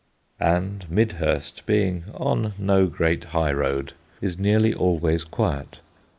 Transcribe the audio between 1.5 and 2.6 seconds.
being on